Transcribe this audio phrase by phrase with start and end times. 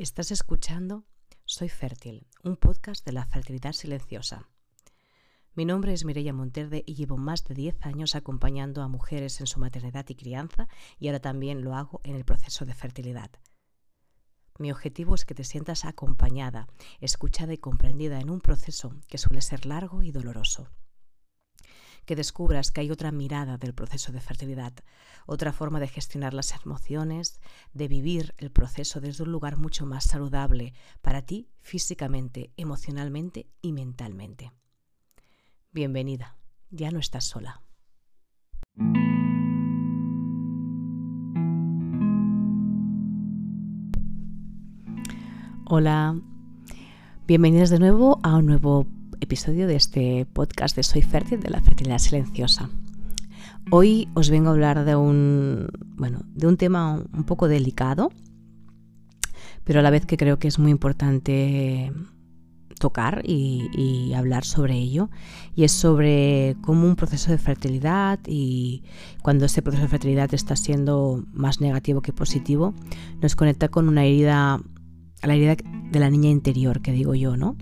[0.00, 1.04] Estás escuchando
[1.44, 4.48] Soy Fértil, un podcast de la fertilidad silenciosa.
[5.54, 9.46] Mi nombre es Mireia Monterde y llevo más de 10 años acompañando a mujeres en
[9.46, 10.68] su maternidad y crianza
[10.98, 13.30] y ahora también lo hago en el proceso de fertilidad.
[14.58, 16.66] Mi objetivo es que te sientas acompañada,
[17.00, 20.70] escuchada y comprendida en un proceso que suele ser largo y doloroso
[22.04, 24.72] que descubras que hay otra mirada del proceso de fertilidad,
[25.26, 27.40] otra forma de gestionar las emociones,
[27.72, 33.72] de vivir el proceso desde un lugar mucho más saludable para ti físicamente, emocionalmente y
[33.72, 34.52] mentalmente.
[35.72, 36.36] Bienvenida,
[36.70, 37.62] ya no estás sola.
[45.72, 46.20] Hola,
[47.28, 48.88] bienvenidos de nuevo a un nuevo
[49.20, 52.70] episodio de este podcast de Soy Fértil de la fertilidad silenciosa.
[53.70, 58.10] Hoy os vengo a hablar de un, bueno, de un tema un poco delicado,
[59.64, 61.92] pero a la vez que creo que es muy importante
[62.78, 65.08] tocar y, hablar sobre ello
[65.54, 68.82] y es sobre cómo un proceso de fertilidad y
[69.22, 72.74] cuando ese proceso de fertilidad está siendo más negativo que positivo
[73.22, 74.60] nos conecta con una herida
[75.22, 77.56] la herida de la niña interior que digo yo no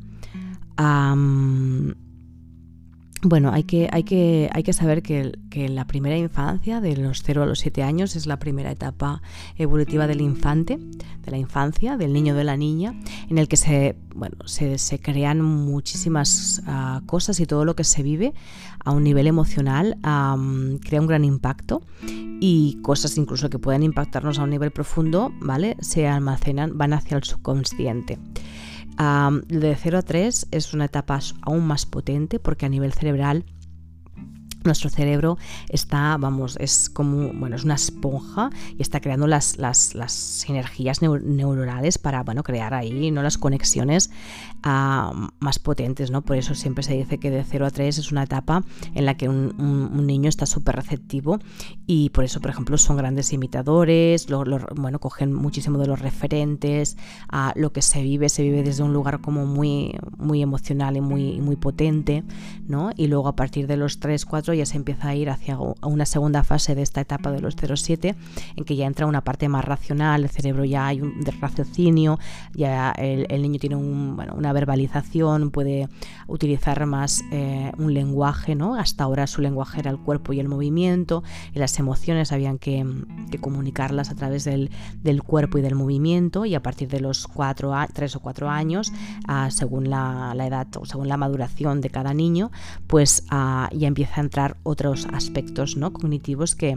[3.23, 7.23] bueno, hay que, hay que, hay que saber que, que, la primera infancia, de los
[7.25, 9.23] 0 a los 7 años, es la primera etapa
[9.57, 12.95] evolutiva del infante, de la infancia, del niño o de la niña,
[13.29, 17.83] en el que se, bueno, se, se crean muchísimas uh, cosas y todo lo que
[17.83, 18.35] se vive
[18.85, 21.83] a un nivel emocional um, crea un gran impacto
[22.41, 25.77] y cosas incluso que pueden impactarnos a un nivel profundo, ¿vale?
[25.81, 28.19] Se almacenan, van hacia el subconsciente
[28.99, 33.45] de 0 a 3 es una etapa aún más potente porque a nivel cerebral
[34.65, 39.95] nuestro cerebro está, vamos, es como, bueno, es una esponja y está creando las, las,
[39.95, 43.23] las energías neuronales para, bueno, crear ahí, ¿no?
[43.23, 44.11] Las conexiones
[44.65, 46.23] uh, más potentes, ¿no?
[46.23, 49.17] Por eso siempre se dice que de 0 a 3 es una etapa en la
[49.17, 49.49] que un,
[50.09, 51.39] niño está súper receptivo
[51.87, 56.01] y por eso, por ejemplo, son grandes imitadores, lo, lo, bueno, cogen muchísimo de los
[56.01, 56.97] referentes,
[57.29, 60.97] a uh, lo que se vive, se vive desde un lugar como muy, muy emocional
[60.97, 62.25] y muy, muy potente,
[62.67, 62.91] ¿no?
[62.97, 66.07] Y luego a partir de los 3, 4 ya se empieza a ir hacia una
[66.07, 68.15] segunda fase de esta etapa de los 0,7
[68.57, 72.19] en que ya entra una parte más racional, el cerebro ya hay un raciocinio,
[72.55, 75.89] ya el, niño tiene una verbalización, puede
[76.27, 78.75] utilizar más eh, un lenguaje, ¿no?
[78.75, 81.23] Hasta ahora su lenguaje era el cuerpo y el movimiento,
[81.55, 82.85] y las emociones habían que,
[83.41, 84.71] comunicarlas a través del,
[85.25, 88.93] cuerpo y del movimiento, y a partir de los 4, 3 o 4 años,
[89.27, 92.51] ah, según la, edad o según la maduración de cada niño,
[92.87, 95.93] pues ah, ya empieza a entrar otros aspectos ¿no?
[95.93, 96.77] cognitivos que,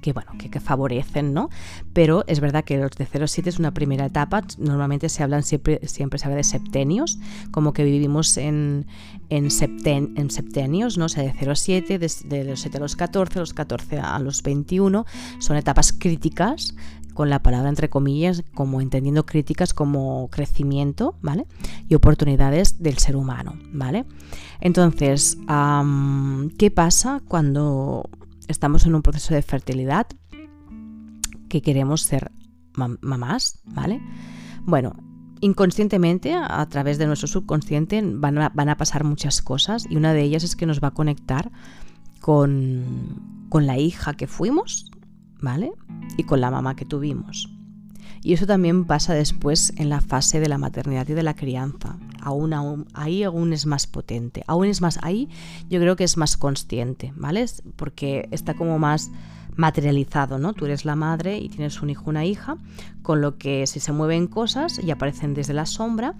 [0.00, 1.50] que bueno, que, favorecen, ¿no?
[1.92, 5.80] Pero es verdad que los de 0-7 es una primera etapa, normalmente se hablan siempre,
[5.86, 7.18] siempre se habla de septenios,
[7.50, 8.86] como que vivimos en,
[9.30, 11.06] en, en septenios, ¿no?
[11.06, 14.42] O sea, de 0-7, de, de, los 7 a los 14, los 14 a los
[14.42, 15.06] 21,
[15.38, 16.74] son etapas críticas
[17.14, 21.46] con la palabra entre comillas, como entendiendo críticas como crecimiento, ¿vale?
[21.88, 24.04] Y oportunidades del ser humano, ¿vale?
[24.60, 25.38] Entonces,
[26.58, 28.10] ¿qué pasa cuando
[28.48, 30.06] estamos en un proceso de fertilidad
[31.48, 32.32] que queremos ser
[32.74, 34.02] mamás, ¿vale?
[34.64, 34.96] Bueno,
[35.40, 40.12] inconscientemente, a través de nuestro subconsciente, van a, van a, pasar muchas cosas y una
[40.12, 41.52] de ellas es que nos va a conectar
[42.20, 44.90] con, con la hija que fuimos,
[45.44, 45.72] ¿vale?
[46.16, 47.50] Y con la mamá que tuvimos.
[48.22, 51.98] Y eso también pasa después en la fase de la maternidad y de la crianza.
[52.22, 54.42] Aún, aún, ahí aún es más potente.
[54.46, 55.28] Aún es más, ahí
[55.68, 57.44] yo creo que es más consciente, ¿vale?
[57.76, 59.10] Porque está como más
[59.56, 60.54] materializado, ¿no?
[60.54, 62.56] Tú eres la madre y tienes un hijo, una hija,
[63.02, 66.14] con lo que si se mueven cosas y aparecen desde la sombra,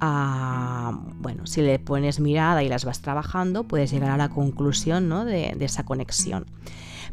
[0.00, 5.10] a, bueno, si le pones mirada y las vas trabajando, puedes llegar a la conclusión,
[5.10, 5.26] ¿no?
[5.26, 6.46] de esa conexión.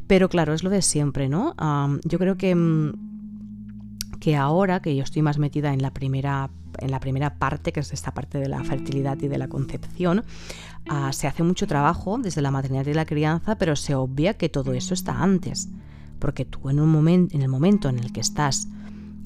[0.08, 1.56] Pero claro, es lo de siempre, ¿no?
[2.04, 2.94] yo creo que, mm,
[4.20, 6.50] que ahora que yo estoy más metida en la primera
[6.80, 10.24] en la primera parte, que es esta parte de la fertilidad y de la concepción,
[10.90, 14.50] ah, se hace mucho trabajo desde la maternidad y la crianza, pero se obvia que
[14.50, 15.70] todo eso está antes.
[16.20, 18.68] Porque tú en, un en el momento en el que estás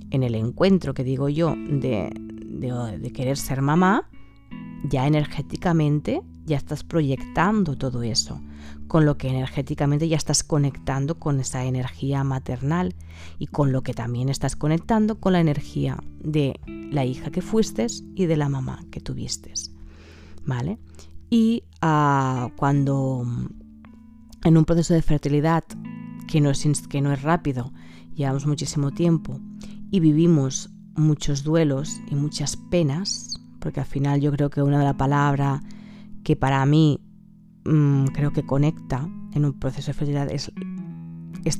[0.09, 4.09] en el encuentro, que digo yo, de, de querer ser mamá,
[4.83, 8.41] ya energéticamente ya estás proyectando todo eso,
[8.87, 12.95] con lo que energéticamente ya estás conectando con esa energía maternal
[13.39, 17.87] y con lo que también estás conectando con la energía de la hija que fuiste
[18.15, 19.53] y de la mamá que tuviste.
[20.45, 20.79] ¿Vale?
[21.29, 23.25] Y uh, cuando
[24.43, 25.63] en un proceso de fertilidad
[26.27, 27.71] que no es, que no es rápido,
[28.15, 29.39] llevamos muchísimo tiempo
[29.91, 34.85] y vivimos muchos duelos y muchas penas, porque al final yo creo que una de
[34.85, 35.61] las palabras
[36.23, 37.01] que para mí
[37.65, 40.51] mm, creo que conecta en un proceso de fertilidad es,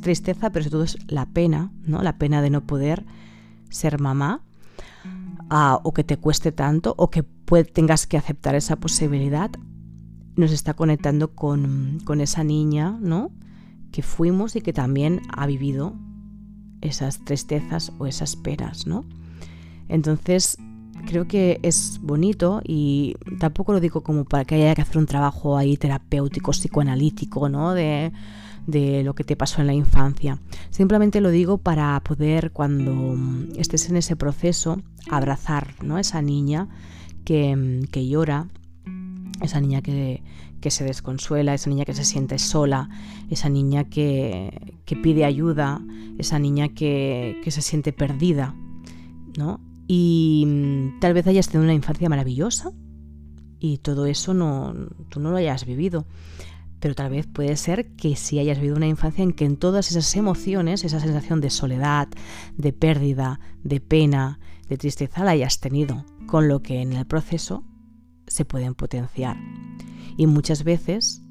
[0.02, 2.02] tristeza, pero sobre todo es la pena, ¿no?
[2.02, 3.06] La pena de no poder
[3.70, 4.44] ser mamá
[5.84, 7.24] o que te cueste tanto o que
[7.74, 9.52] tengas que aceptar esa posibilidad,
[10.38, 13.32] nos está conectando con, con esa niña, ¿no?
[13.92, 15.96] Que fuimos y que también ha vivido
[16.80, 19.04] esas tristezas o esas penas, ¿no?
[19.90, 20.58] Entonces,
[21.06, 25.06] creo que es bonito y tampoco lo digo como para que haya que hacer un
[25.06, 27.74] trabajo ahí terapéutico, psicoanalítico, ¿no?
[27.74, 28.12] De,
[28.68, 30.40] de lo que te pasó en la infancia.
[30.70, 33.16] Simplemente lo digo para poder, cuando
[33.58, 35.98] estés en ese proceso, abrazar ¿no?
[35.98, 36.68] esa niña
[37.26, 38.48] que, que llora,
[39.42, 40.24] esa niña que,
[40.60, 42.90] que, se desconsuela, esa niña que se siente sola,
[43.30, 45.82] esa niña que, que pide ayuda,
[46.18, 48.54] esa niña que, que, se siente perdida,
[49.38, 49.60] ¿no?
[49.94, 52.72] Y mm, tal vez hayas tenido una infancia maravillosa
[53.60, 54.74] y todo eso no,
[55.10, 56.08] tú no lo hayas vivido.
[56.80, 59.92] Pero tal vez puede ser que si hayas vivido una infancia en que en todas
[59.92, 62.08] esas emociones, esa sensación de soledad,
[62.56, 64.40] de pérdida, de pena,
[64.70, 67.66] de tristeza la hayas tenido, con lo que en el proceso
[68.28, 69.36] se pueden potenciar.
[70.16, 71.22] Y muchas veces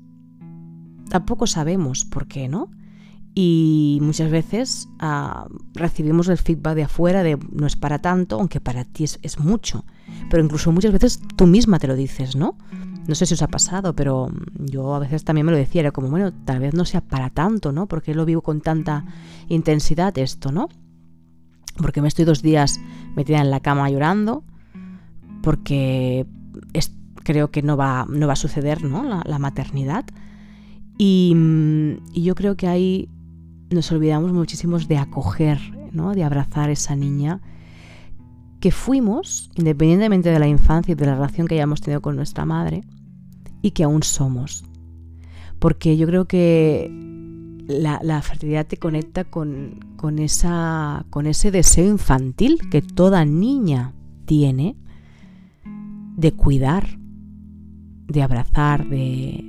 [1.09, 2.71] tampoco sabemos por qué, ¿no?
[3.35, 8.61] Y muchas veces ah, recibimos el feedback de afuera de no es para tanto, aunque
[8.61, 9.85] para ti es, es, mucho.
[10.29, 12.57] Pero incluso muchas veces tú misma te lo dices, ¿no?
[13.07, 15.93] No sé si os ha pasado, pero yo a veces también me lo decía, era
[15.93, 17.87] como, bueno, tal vez no sea para tanto, ¿no?
[17.87, 19.05] Porque lo vivo con tanta
[19.49, 20.69] intensidad esto, ¿no?
[21.77, 22.81] Porque me estoy dos días
[23.17, 24.45] metida en la cama llorando,
[25.43, 26.27] porque
[27.23, 29.23] creo que no va, no va a suceder, ¿no?
[29.25, 30.05] La, maternidad.
[30.99, 31.35] Y,
[32.13, 33.09] y yo creo que ahí
[33.71, 35.59] nos olvidamos muchísimos de acoger,
[35.93, 37.41] de abrazar esa niña
[38.61, 42.45] que fuimos, independientemente de la infancia y de la relación que hayamos tenido con nuestra
[42.45, 42.83] madre,
[43.63, 44.65] y que aún somos.
[45.59, 46.91] Porque yo creo que
[47.69, 49.81] la, fertilidad te conecta con,
[50.19, 53.95] esa, con ese deseo infantil que toda niña
[54.27, 54.77] tiene
[56.17, 56.99] de cuidar,
[58.09, 59.45] de abrazar, de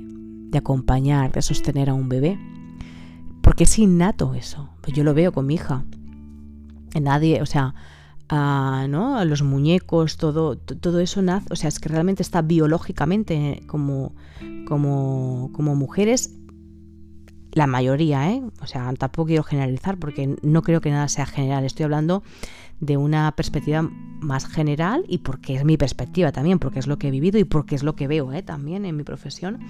[0.54, 2.38] acompañar, de sostener a un bebé.
[3.42, 4.70] Porque es innato eso.
[4.80, 5.84] Pues yo lo veo con mi hija.
[7.00, 7.74] Nadie, o sea,
[8.28, 9.24] a, ¿no?
[9.24, 14.14] los muñecos, todo, todo eso nace, o sea, es que realmente está biológicamente como,
[14.66, 16.34] como, como mujeres,
[17.52, 18.42] la mayoría, ¿eh?
[18.62, 22.22] O sea, tampoco quiero generalizar porque no creo que nada sea general, estoy hablando
[22.80, 23.88] de una perspectiva
[24.20, 27.44] más general y porque es mi perspectiva también, porque es lo que he vivido y
[27.44, 28.42] porque es lo que veo ¿eh?
[28.42, 29.60] también en mi profesión.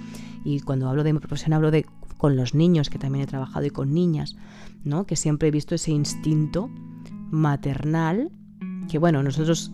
[0.43, 1.85] Y cuando hablo de mi profesión hablo de
[2.23, 4.37] con los niños, que también he trabajado, y con niñas,
[4.85, 5.05] ¿no?
[5.05, 6.69] que siempre he visto ese instinto
[7.29, 8.31] maternal,
[8.89, 9.73] que bueno, nosotros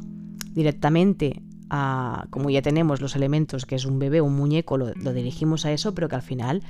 [0.56, 5.68] directamente, a, como ya tenemos los elementos, que es un bebé, un muñeco, lo, dirigimos
[5.68, 6.64] a eso, pero que al final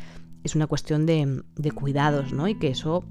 [0.44, 2.50] es una cuestión de, de cuidados, ¿no?
[2.50, 3.06] Y que eso,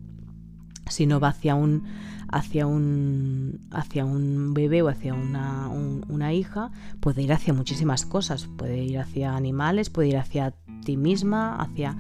[0.91, 1.85] si no va hacia un
[2.31, 8.47] hacia un, hacia un bebé o hacia una, una hija, puede ir hacia muchísimas cosas.
[8.59, 10.53] Puede ir hacia animales, puede ir hacia
[10.85, 11.97] ti misma, hacia,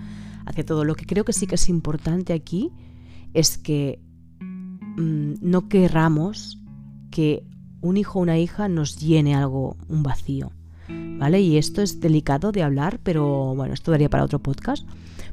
[0.49, 0.85] hacia todo.
[0.85, 2.73] Lo que creo que sí que es importante aquí
[3.35, 4.01] es que
[4.41, 6.59] mm, no querramos
[7.11, 7.45] que
[7.81, 10.53] un hijo o una hija nos llene algo, un vacío.
[11.19, 11.41] ¿Vale?
[11.43, 14.89] Y esto es delicado de hablar, pero bueno, esto daría para otro podcast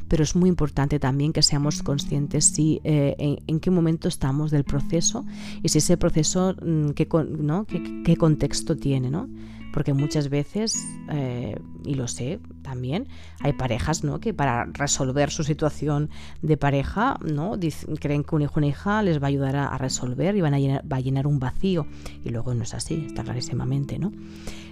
[0.07, 4.63] pero es muy importante también que seamos conscientes si, eh, en, qué momento estamos del
[4.63, 5.25] proceso
[5.63, 7.07] y si ese proceso, mm, qué,
[7.39, 7.65] ¿no?
[7.65, 9.27] qué, contexto tiene, ¿no?
[9.75, 13.08] Porque muchas veces, eh, y lo sé también,
[13.41, 14.20] hay parejas ¿no?
[14.20, 16.10] que para resolver su situación
[16.41, 17.60] de pareja ¿no?
[18.00, 20.55] creen que un hijo o una hija les va a ayudar a, resolver y van
[20.55, 21.86] a llenar, va a llenar un vacío.
[22.24, 24.00] Y luego no es así, está clarísimamente.
[24.00, 24.12] ¿no?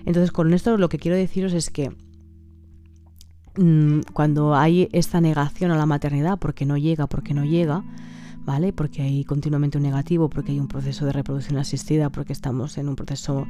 [0.07, 1.91] Entonces, con esto lo que quiero deciros es que
[3.55, 7.83] Mm, cuando hay esta negación a la maternidad porque no llega, porque no llega,
[8.45, 8.73] ¿vale?
[8.73, 12.89] Porque hay continuamente un negativo, porque hay un proceso de reproducción asistida, porque estamos en
[12.89, 13.45] un proceso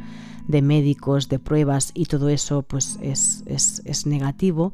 [0.47, 4.73] de médicos, de pruebas y todo eso pues es, es, negativo,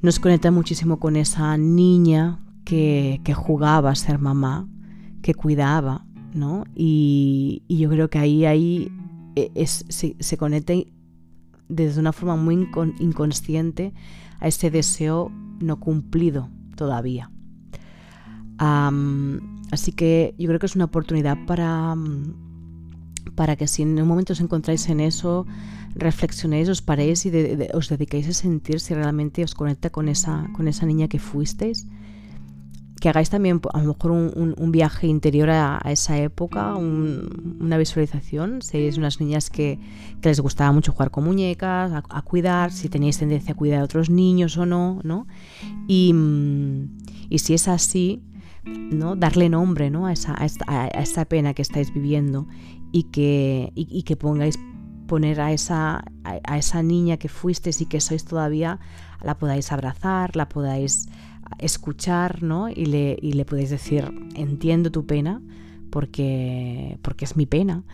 [0.00, 4.68] nos conecta muchísimo con esa niña que, jugaba a ser mamá,
[5.22, 6.64] que cuidaba, ¿no?
[6.74, 8.92] Y, yo creo que ahí, ahí
[9.36, 10.72] e, es, se, se conecta
[11.68, 12.68] desde una forma muy
[13.00, 13.92] inconsciente
[14.40, 15.30] a ese deseo
[15.60, 17.30] no cumplido todavía.
[18.58, 21.94] Así que yo creo que es una oportunidad para,
[23.34, 25.46] para que si en un momento os encontráis en eso,
[25.94, 27.30] reflexionéis, os paréis y
[27.72, 31.86] os dediquéis a sentir si realmente os conecta con esa, con esa niña que fuisteis,
[33.00, 38.78] que hagáis también a lo mejor un, viaje interior a, esa época, una visualización, si
[38.78, 39.78] eres unas niñas que,
[40.22, 44.08] les gustaba mucho jugar con muñecas, a, cuidar, si tenéis tendencia a cuidar a otros
[44.08, 45.26] niños o no, ¿no?
[45.86, 46.14] Y,
[47.28, 48.22] y si es así,
[48.64, 49.16] ¿no?
[49.16, 50.06] darle nombre ¿no?
[50.06, 52.46] a, esa, pena que estáis viviendo
[52.92, 54.58] y que, y, que pongáis
[55.06, 58.80] poner a esa, a, esa niña que fuisteis y que sois todavía,
[59.22, 61.08] la podáis abrazar, la podáis
[61.58, 62.68] escuchar, ¿no?
[62.68, 65.42] Y le, y le podéis decir, entiendo tu pena,
[65.90, 67.84] porque, porque es mi pena.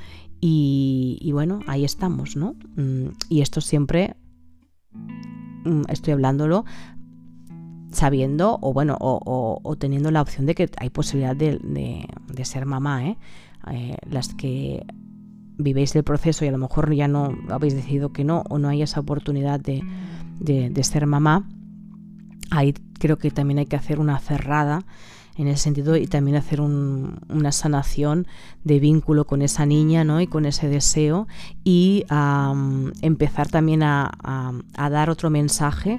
[0.41, 2.55] Y, y bueno, ahí estamos, ¿no?
[2.77, 4.17] Mm, y esto siempre
[5.65, 6.65] mm, estoy hablándolo
[7.93, 12.07] sabiendo o bueno o, teniendo la opción de que hay posibilidad de,
[12.45, 13.19] ser mamá ¿eh?
[13.71, 13.97] ¿eh?
[14.09, 14.87] las que
[15.57, 18.69] vivéis el proceso y a lo mejor ya no habéis decidido que no o no
[18.69, 19.83] hay esa oportunidad de,
[20.41, 21.49] de ser mamá
[22.51, 24.85] ahí creo que también hay que hacer una cerrada
[25.37, 28.27] en ese sentido y también hacer una sanación
[28.65, 30.21] de vínculo con esa niña ¿no?
[30.21, 31.29] y con ese deseo
[31.65, 32.05] y
[33.01, 34.13] empezar también a,
[34.77, 35.99] dar otro mensaje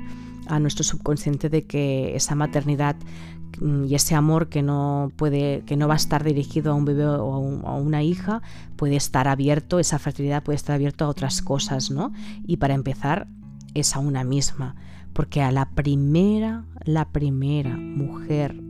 [0.52, 2.98] a nuestro subconsciente de que esa maternidad
[3.60, 6.86] mm, y ese amor que no puede que no va a estar dirigido a un
[6.86, 7.34] bebé o
[7.66, 8.42] a, una hija
[8.76, 12.12] puede estar abierto esa fertilidad puede estar abierto a otras cosas no
[12.46, 13.28] y para empezar
[13.74, 14.76] es a una misma
[15.14, 18.62] porque a la primera la primera mujer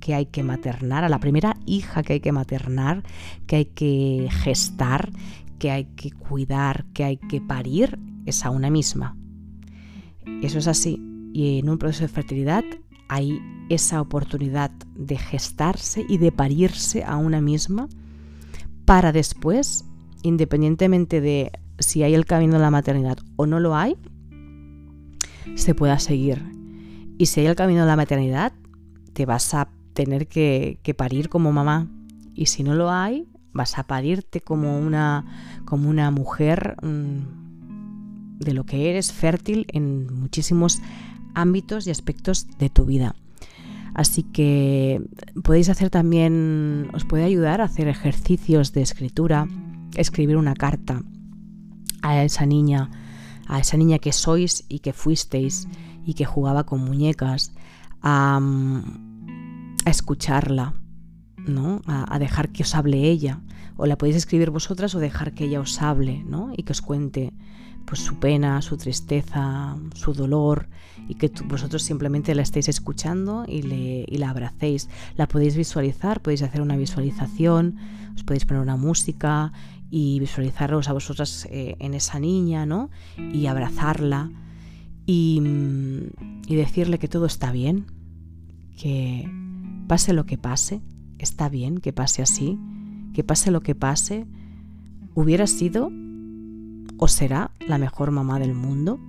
[0.00, 3.02] que hay que maternar, a la primera hija que hay que maternar,
[3.46, 5.10] que hay que gestar,
[5.58, 9.17] que hay que cuidar, que hay que parir, es a una misma.
[10.42, 11.02] Eso es así.
[11.32, 12.64] Y en un proceso de fertilidad
[13.08, 17.88] hay esa oportunidad de gestarse y de parirse a una misma
[18.84, 19.84] para después,
[20.22, 23.96] independientemente de si hay el camino de la maternidad o no lo hay,
[25.54, 26.42] se pueda seguir.
[27.18, 28.52] Y si hay el camino de la maternidad,
[29.12, 31.88] te vas a tener que, parir como mamá.
[32.34, 37.47] Y si no lo hay, vas a parirte como una, como una mujer mm,
[38.38, 40.80] de lo que eres, fértil en muchísimos
[41.34, 43.14] ámbitos y aspectos de tu vida.
[43.94, 45.02] Así que
[45.42, 49.48] podéis hacer también, os puede ayudar a hacer ejercicios de escritura,
[49.96, 51.02] escribir una carta
[52.02, 52.90] a esa niña,
[53.46, 55.66] a esa niña que sois y que fuisteis
[56.04, 57.52] y que jugaba con muñecas,
[58.00, 58.40] a,
[59.84, 60.74] a escucharla,
[61.46, 61.82] ¿no?
[61.86, 63.40] A, dejar que os hable ella.
[63.78, 66.52] O la podéis escribir vosotras o dejar que ella os hable, ¿no?
[66.54, 67.32] Y que os cuente
[67.86, 70.68] pues su pena, su tristeza, su dolor
[71.08, 74.90] y que vosotros simplemente la estéis escuchando y, le, y, la abracéis.
[75.16, 77.76] La podéis visualizar, podéis hacer una visualización,
[78.14, 79.54] os podéis poner una música
[79.88, 82.90] y visualizaros a vosotras eh, en esa niña, ¿no?
[83.16, 84.30] Y abrazarla
[85.06, 85.40] y,
[86.46, 87.86] y decirle que todo está bien,
[88.76, 89.26] que,
[89.88, 90.82] Pase lo que pase,
[91.18, 92.58] está bien que pase así,
[93.18, 94.28] que pase lo que pase,
[95.16, 95.90] hubiera sido
[96.98, 99.00] o será la mejor mamá del mundo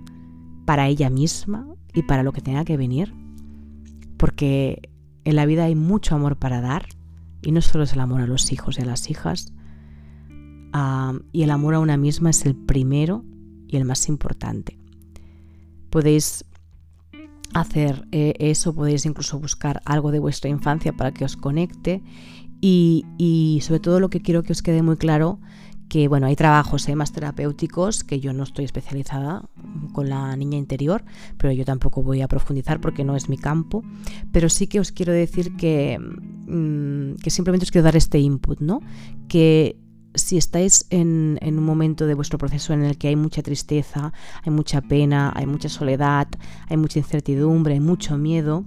[0.64, 3.14] para ella misma y para lo que tenga que venir,
[4.16, 4.90] porque
[5.22, 6.86] en la vida hay mucho amor para dar
[7.40, 9.52] y no solo es el amor a los hijos y a las hijas,
[11.30, 13.24] y el amor a una misma es el primero
[13.68, 14.76] y el más importante.
[15.88, 16.44] Podéis
[17.54, 22.02] hacer eh, eso, podéis incluso buscar algo de vuestra infancia para que os conecte
[22.60, 25.40] y, sobre todo lo que quiero que os quede muy claro
[25.88, 29.42] que bueno, hay trabajos eh, más terapéuticos que yo no estoy especializada
[29.92, 31.04] con la niña interior,
[31.36, 33.82] pero yo tampoco voy a profundizar porque no es mi campo,
[34.30, 38.60] pero sí que os quiero decir que, mm, que simplemente os quiero dar este input,
[38.60, 38.80] ¿no?
[39.28, 39.80] Que
[40.14, 44.12] si estáis en, un momento de vuestro proceso en el que hay mucha tristeza,
[44.44, 46.28] hay mucha pena, hay mucha soledad,
[46.68, 48.64] hay mucha incertidumbre, hay mucho miedo,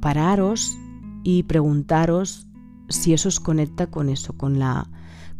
[0.00, 0.78] pararos
[1.22, 2.46] y preguntaros
[2.88, 4.88] si eso os conecta con eso, con la,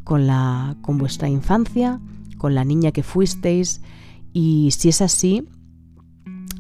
[0.05, 2.01] con la, con vuestra infancia,
[2.37, 3.81] con la niña que fuisteis,
[4.33, 5.49] y si es así,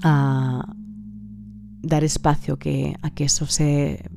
[0.02, 4.08] dar espacio que, a que eso se,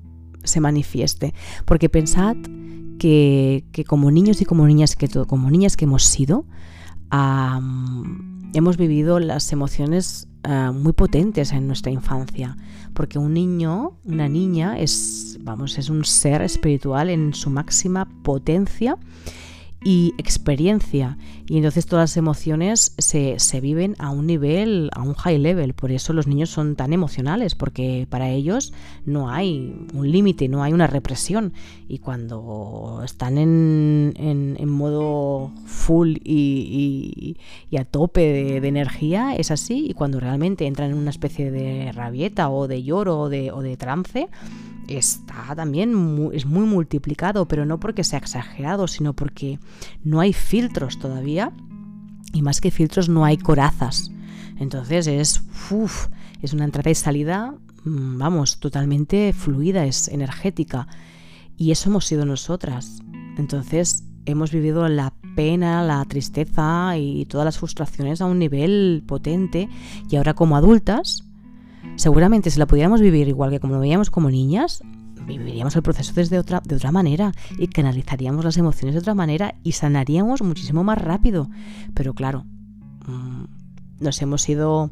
[0.44, 1.34] se manifieste.
[1.66, 2.36] Porque pensad
[2.98, 6.46] que, como niños y como niñas que, como niñas que hemos sido,
[8.54, 12.58] hemos vivido las emociones ah, muy potentes en nuestra infancia,
[12.94, 18.98] porque un niño, una niña es, vamos, es un ser espiritual en su máxima potencia
[19.84, 21.18] y experiencia.
[21.48, 25.74] Y entonces todas las emociones se, se, viven a un nivel, a un high level.
[25.74, 28.74] Por eso los niños son tan emocionales, porque para ellos
[29.06, 31.54] no hay un límite, no hay una represión.
[31.88, 37.36] Y cuando están en, en, modo full y,
[37.70, 39.88] y, a tope de, energía, es así.
[39.90, 43.62] Y cuando realmente entran en una especie de rabieta o de lloro o de, o
[43.62, 44.30] de trance,
[44.88, 49.60] está también es muy multiplicado, pero no porque sea exagerado, sino porque
[50.04, 51.52] no hay filtros todavía
[52.34, 54.12] y más que filtros no hay corazas.
[54.58, 55.44] Entonces es,
[56.42, 60.88] es una entrada y salida, mm, vamos, totalmente fluida, es energética.
[61.58, 63.02] Y eso hemos sido nosotras.
[63.38, 69.70] Entonces hemos vivido la pena, la tristeza y todas las frustraciones a un nivel potente
[70.10, 71.24] y ahora como adultas
[71.96, 74.84] seguramente si la pudiéramos vivir igual que como lo veíamos como niñas,
[75.38, 79.56] viviríamos el proceso desde otra, de otra manera y canalizaríamos las emociones de otra manera
[79.64, 81.50] y sanaríamos muchísimo más rápido.
[81.94, 82.46] Pero claro,
[83.08, 83.44] mm,
[84.00, 84.92] nos hemos ido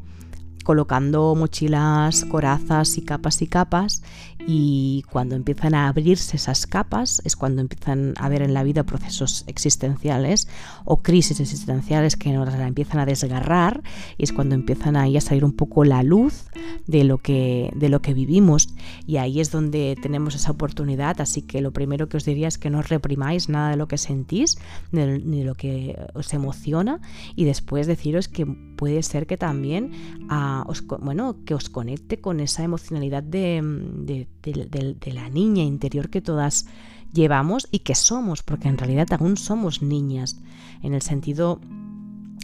[0.64, 4.02] colocando mochilas, corazas y capas y capas
[4.46, 8.84] y cuando empiezan a abrirse esas capas es cuando empiezan a haber en la vida
[8.84, 10.48] procesos existenciales
[10.84, 13.82] o crisis existenciales que nos la empiezan a desgarrar
[14.18, 16.46] y es cuando empiezan ahí a salir un poco la luz
[16.86, 18.68] de lo que de lo que vivimos.
[19.06, 22.58] Y ahí es donde tenemos esa oportunidad así que lo primero que os diría es
[22.58, 24.58] que no reprimáis nada de lo que sentís
[24.92, 27.00] ni de lo que os emociona
[27.36, 29.92] y después deciros que puede ser que también
[30.28, 36.66] ah, os, bueno que os conecte con esa emocionalidad de, la niña interior que todas
[37.12, 40.40] llevamos y que somos, porque en realidad aún somos niñas,
[40.82, 41.60] en el sentido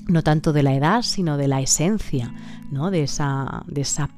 [0.08, 2.32] no tanto de la edad, sino de la esencia,
[2.70, 2.90] ¿no?
[2.90, 4.10] de, esa, de esa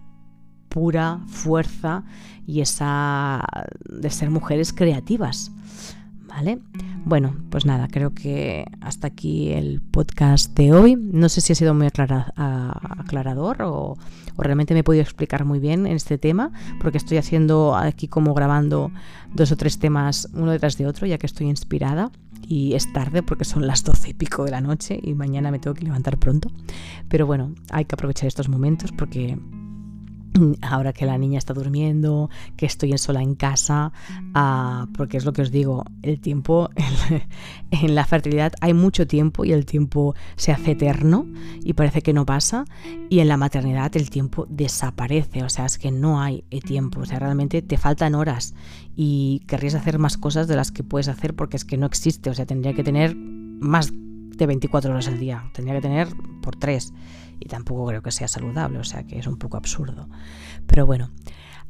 [0.68, 2.04] pura fuerza
[2.46, 3.44] y esa
[3.88, 5.50] de ser mujeres creativas.
[6.26, 6.60] ¿Vale?
[7.08, 10.94] Bueno, pues nada, creo que hasta aquí el podcast de hoy.
[10.94, 13.96] No sé si ha sido muy aclarador o,
[14.36, 18.34] realmente me he podido explicar muy bien en este tema, porque estoy haciendo aquí como
[18.34, 18.92] grabando
[19.32, 22.12] dos o tres temas uno detrás de otro, ya que estoy inspirada
[22.46, 25.58] y es tarde porque son las doce y pico de la noche y mañana me
[25.58, 26.50] tengo que levantar pronto.
[27.08, 29.38] Pero bueno, hay que aprovechar estos momentos porque
[30.62, 33.92] ahora que la niña está durmiendo, que estoy sola en casa,
[34.34, 36.70] ah, porque es lo que os digo, el tiempo
[37.70, 41.26] en, la fertilidad hay mucho tiempo y el tiempo se hace eterno
[41.62, 42.64] y parece que no pasa,
[43.08, 47.06] y en la maternidad el tiempo desaparece, o sea, es que no hay tiempo, o
[47.06, 48.54] sea, realmente te faltan horas
[48.96, 52.30] y querrías hacer más cosas de las que puedes hacer porque es que no existe,
[52.30, 56.08] o sea, tendría que tener más de 24 horas al día, tendría que tener
[56.42, 56.92] por tres
[57.40, 60.08] y tampoco creo que sea saludable, o sea que es un poco absurdo.
[60.66, 61.10] Pero bueno,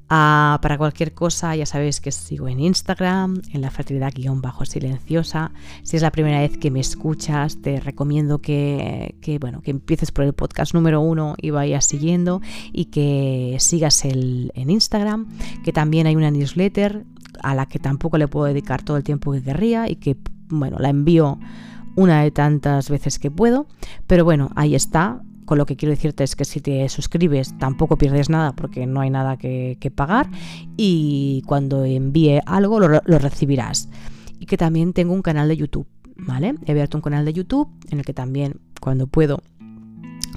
[0.09, 4.65] ah, para cualquier cosa ya sabéis que sigo en Instagram, en la fertilidad guion bajo
[4.65, 5.53] silenciosa.
[5.83, 10.25] Si es la primera vez que me escuchas, te recomiendo que, bueno, que empieces por
[10.25, 12.41] el podcast número uno y vayas siguiendo
[12.73, 15.29] y que sigas el, en Instagram,
[15.65, 17.05] que también hay una newsletter
[17.43, 20.17] a la que tampoco le puedo dedicar todo el tiempo que querría y que,
[20.49, 21.39] bueno, la envío
[21.99, 23.67] una de tantas veces que puedo,
[24.07, 27.97] pero bueno, ahí está, con lo que quiero decirte es que si te suscribes tampoco
[27.97, 30.29] pierdes nada porque no hay nada que, pagar
[30.77, 33.89] y cuando envíe algo lo, recibirás.
[34.39, 35.87] Y que también tengo un canal de YouTube,
[36.19, 36.55] ¿vale?
[36.67, 39.43] He abierto un canal de YouTube en el que también cuando puedo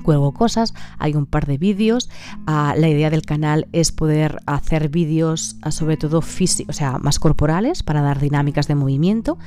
[0.02, 2.10] cuelgo cosas, hay un par de vídeos.
[2.48, 7.00] Ah, la idea del canal es poder hacer vídeos ah, sobre todo físicos, o sea,
[7.00, 9.38] más corporales para dar dinámicas de movimiento.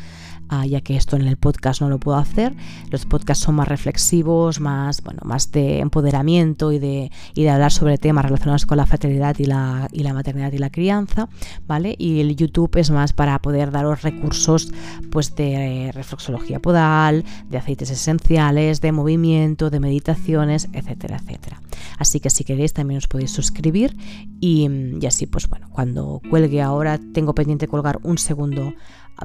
[0.48, 2.54] Ah, ya que esto en el podcast no lo puedo hacer.
[2.90, 7.72] Los podcasts son más reflexivos, más, bueno, más de empoderamiento y de, y de hablar
[7.72, 11.28] sobre temas relacionados con la fertilidad y la, y la maternidad y la crianza,
[11.66, 11.96] ¿vale?
[11.98, 14.70] Y el YouTube es más para poder daros recursos
[15.10, 21.60] pues de reflexología podal, de aceites esenciales, de movimiento, de meditaciones, etcétera, etcétera.
[21.98, 23.96] Así que si queréis también os podéis suscribir
[24.40, 24.68] y,
[25.00, 28.74] y así pues bueno, cuando cuelgue ahora tengo pendiente colgar un segundo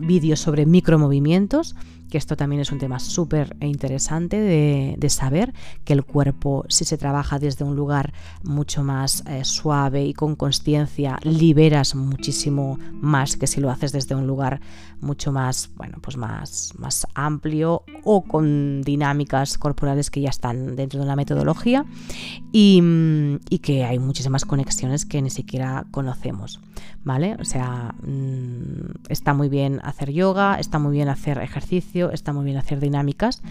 [0.01, 1.75] vídeos sobre micromovimientos,
[2.09, 5.53] que esto también es un tema súper interesante de, saber,
[5.85, 10.35] que el cuerpo, si se trabaja desde un lugar mucho más eh, suave y con
[10.35, 14.59] conciencia, liberas muchísimo más que si lo haces desde un lugar
[15.01, 20.99] mucho más, bueno, pues más, más amplio o con dinámicas corporales que ya están dentro
[20.99, 21.85] de la metodología
[22.51, 22.83] y,
[23.49, 26.59] y que hay muchísimas conexiones que ni siquiera conocemos.
[27.03, 27.37] ¿vale?
[27.39, 32.45] O sea, mm, está muy bien hacer yoga, está muy bien hacer ejercicio, está muy
[32.45, 33.41] bien hacer dinámicas,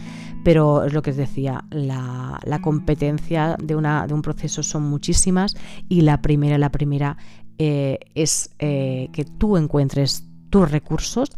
[0.44, 5.56] pero es lo que os decía, la, competencia de, una, de un proceso son muchísimas
[5.88, 7.16] y la primera, la primera
[7.58, 11.30] eh, es eh, que tú encuentres tus recursos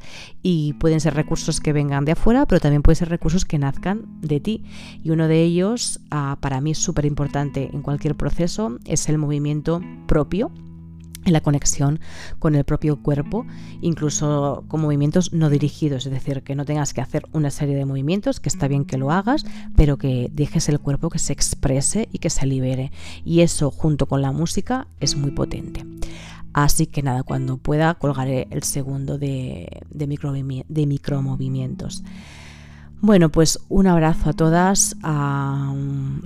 [0.42, 4.20] y pueden ser recursos que vengan de afuera, pero también pueden ser recursos que nazcan
[4.20, 4.64] de ti.
[5.02, 9.18] Y uno de ellos, ah, para mí es súper importante en cualquier proceso, es el
[9.18, 10.50] movimiento propio
[11.24, 12.00] en la conexión
[12.38, 13.46] con el propio cuerpo,
[13.80, 17.84] incluso con movimientos no dirigidos, es decir, que no tengas que hacer una serie de
[17.84, 19.44] movimientos, que está bien que lo hagas,
[19.76, 22.92] pero que dejes el cuerpo que se exprese y que se libere.
[23.24, 25.84] Y eso junto con la música es muy potente.
[26.52, 30.06] Así que nada, cuando pueda colgaré el segundo de, de,
[30.86, 32.02] micromovimientos.
[33.02, 34.94] Bueno, pues un abrazo a todas.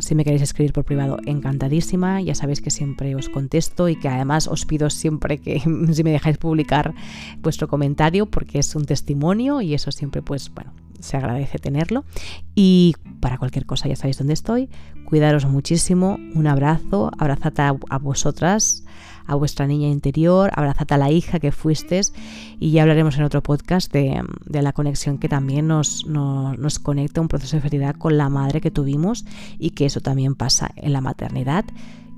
[0.01, 2.21] si me queréis escribir por privado, encantadísima.
[2.21, 5.61] Ya sabéis que siempre os contesto y que además os pido siempre que
[5.93, 6.93] si me dejáis publicar
[7.41, 12.05] vuestro comentario porque es un testimonio y eso siempre pues bueno, se agradece tenerlo.
[12.55, 14.69] Y para cualquier cosa ya sabéis dónde estoy.
[15.07, 16.19] Cuidaros muchísimo.
[16.35, 17.11] Un abrazo.
[17.19, 18.85] Abrazad a vosotras
[19.27, 22.13] a vuestra niña interior, abrazad a la hija que fuistes
[22.59, 27.29] y ya hablaremos en otro podcast de, la conexión que también nos, nos, conecta un
[27.29, 29.25] proceso de felicidad con la madre que tuvimos
[29.59, 31.65] y que eso también pasa en la maternidad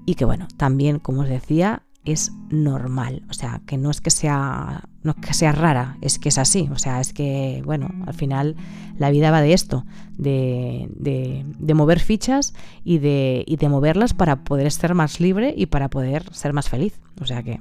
[0.05, 4.11] y que bueno, también como os decía, es normal, o sea, que no es que
[4.11, 8.15] sea no que sea rara, es que es así, o sea, es que, bueno, al
[8.15, 8.57] final
[8.99, 9.87] la vida va de esto,
[10.19, 15.67] de, de, mover fichas y de, y de moverlas para poder ser más libre y
[15.67, 17.61] para poder ser más feliz, o sea que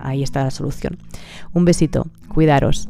[0.00, 0.98] ahí está la solución.
[1.52, 2.88] Un besito, cuidaros.